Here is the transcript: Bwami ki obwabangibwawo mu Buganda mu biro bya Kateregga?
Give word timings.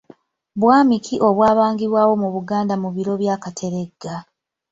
Bwami 0.61 0.95
ki 1.05 1.15
obwabangibwawo 1.27 2.13
mu 2.21 2.29
Buganda 2.35 2.73
mu 2.81 2.89
biro 2.95 3.13
bya 3.21 3.35
Kateregga? 3.43 4.13